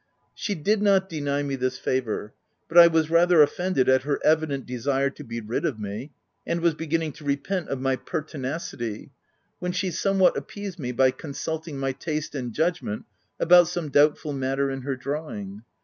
[0.33, 2.33] She did not deny me this favour;
[2.67, 6.11] but I was rather offended at her evident desire to be rid of me,
[6.43, 9.11] and was beginning to repent of my per tinacity,
[9.59, 13.05] when she somewhat appeased me by consulting my taste and judgment
[13.39, 15.61] about some 134 THE TENANT doubtful matter in her drawing.